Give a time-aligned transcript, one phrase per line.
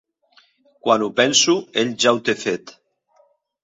[0.87, 2.79] Quan ho penso, ell ja ho té fet.